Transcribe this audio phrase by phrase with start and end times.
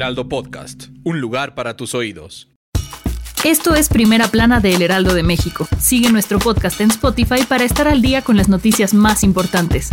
[0.00, 2.48] Heraldo Podcast, un lugar para tus oídos.
[3.44, 5.68] Esto es Primera Plana de El Heraldo de México.
[5.78, 9.90] Sigue nuestro podcast en Spotify para estar al día con las noticias más importantes.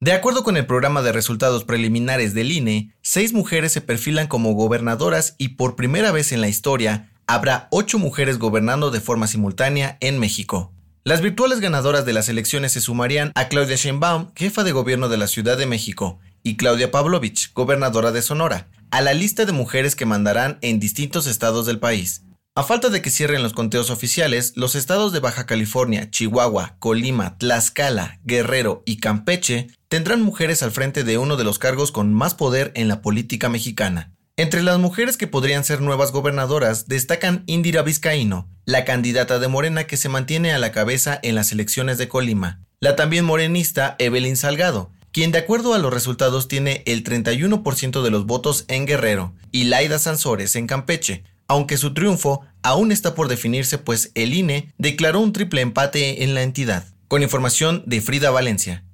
[0.00, 4.54] De acuerdo con el programa de resultados preliminares del INE, seis mujeres se perfilan como
[4.54, 9.98] gobernadoras y por primera vez en la historia habrá ocho mujeres gobernando de forma simultánea
[10.00, 10.72] en México.
[11.02, 15.16] Las virtuales ganadoras de las elecciones se sumarían a Claudia Sheinbaum, jefa de gobierno de
[15.16, 19.96] la Ciudad de México, y Claudia Pavlovich, gobernadora de Sonora, a la lista de mujeres
[19.96, 22.24] que mandarán en distintos estados del país.
[22.54, 27.38] A falta de que cierren los conteos oficiales, los estados de Baja California, Chihuahua, Colima,
[27.38, 32.34] Tlaxcala, Guerrero y Campeche tendrán mujeres al frente de uno de los cargos con más
[32.34, 34.12] poder en la política mexicana.
[34.40, 39.84] Entre las mujeres que podrían ser nuevas gobernadoras destacan Indira Vizcaíno, la candidata de Morena
[39.84, 44.38] que se mantiene a la cabeza en las elecciones de Colima, la también morenista Evelyn
[44.38, 49.34] Salgado, quien de acuerdo a los resultados tiene el 31% de los votos en Guerrero,
[49.52, 54.72] y Laida Sansores en Campeche, aunque su triunfo aún está por definirse pues el INE
[54.78, 56.86] declaró un triple empate en la entidad.
[57.08, 58.84] Con información de Frida Valencia.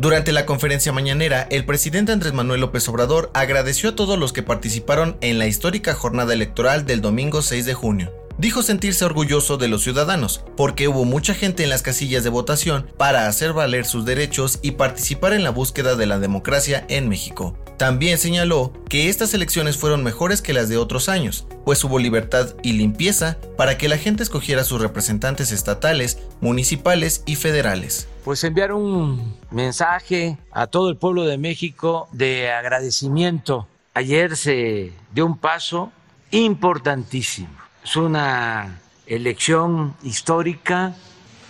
[0.00, 4.42] Durante la conferencia mañanera, el presidente Andrés Manuel López Obrador agradeció a todos los que
[4.42, 8.19] participaron en la histórica jornada electoral del domingo 6 de junio.
[8.40, 12.90] Dijo sentirse orgulloso de los ciudadanos, porque hubo mucha gente en las casillas de votación
[12.96, 17.54] para hacer valer sus derechos y participar en la búsqueda de la democracia en México.
[17.76, 22.54] También señaló que estas elecciones fueron mejores que las de otros años, pues hubo libertad
[22.62, 28.08] y limpieza para que la gente escogiera sus representantes estatales, municipales y federales.
[28.24, 33.68] Pues enviar un mensaje a todo el pueblo de México de agradecimiento.
[33.92, 35.92] Ayer se dio un paso
[36.30, 37.60] importantísimo.
[37.84, 40.94] Es una elección histórica.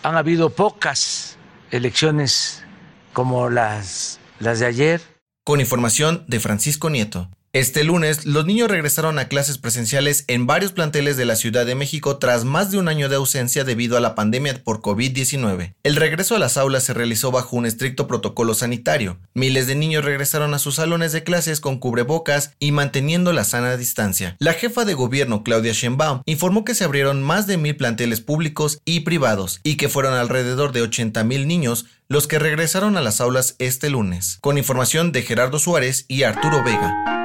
[0.02, 1.36] Han habido pocas
[1.70, 2.64] elecciones
[3.12, 5.00] como las, las de ayer
[5.44, 7.28] con información de Francisco Nieto.
[7.52, 11.74] Este lunes, los niños regresaron a clases presenciales en varios planteles de la Ciudad de
[11.74, 15.74] México tras más de un año de ausencia debido a la pandemia por COVID-19.
[15.82, 19.18] El regreso a las aulas se realizó bajo un estricto protocolo sanitario.
[19.34, 23.76] Miles de niños regresaron a sus salones de clases con cubrebocas y manteniendo la sana
[23.76, 24.36] distancia.
[24.38, 28.78] La jefa de gobierno, Claudia Sheinbaum, informó que se abrieron más de mil planteles públicos
[28.84, 33.20] y privados y que fueron alrededor de 80 mil niños los que regresaron a las
[33.20, 34.38] aulas este lunes.
[34.40, 37.19] Con información de Gerardo Suárez y Arturo Vega.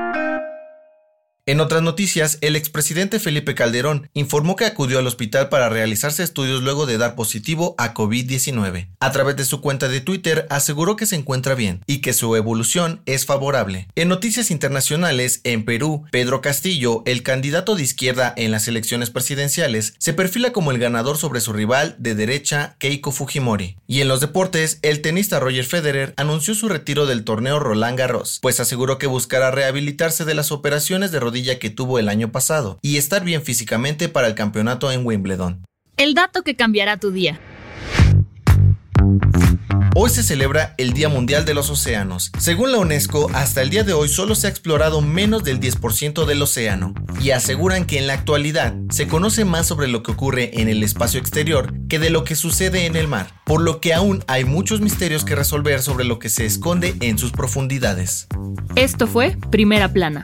[1.48, 6.64] En otras noticias, el expresidente Felipe Calderón informó que acudió al hospital para realizarse estudios
[6.64, 8.88] luego de dar positivo a COVID-19.
[9.00, 12.36] A través de su cuenta de Twitter aseguró que se encuentra bien y que su
[12.36, 13.88] evolución es favorable.
[13.94, 19.94] En noticias internacionales, en Perú, Pedro Castillo, el candidato de izquierda en las elecciones presidenciales,
[20.00, 23.78] se perfila como el ganador sobre su rival de derecha Keiko Fujimori.
[23.86, 28.40] Y en los deportes, el tenista Roger Federer anunció su retiro del torneo Roland Garros,
[28.42, 32.80] pues aseguró que buscará rehabilitarse de las operaciones de rodillas que tuvo el año pasado
[32.82, 35.66] y estar bien físicamente para el campeonato en Wimbledon.
[35.98, 37.40] El dato que cambiará tu día.
[39.98, 42.32] Hoy se celebra el Día Mundial de los Océanos.
[42.38, 46.26] Según la UNESCO, hasta el día de hoy solo se ha explorado menos del 10%
[46.26, 50.60] del océano, y aseguran que en la actualidad se conoce más sobre lo que ocurre
[50.60, 53.94] en el espacio exterior que de lo que sucede en el mar, por lo que
[53.94, 58.28] aún hay muchos misterios que resolver sobre lo que se esconde en sus profundidades.
[58.76, 60.24] Esto fue Primera Plana,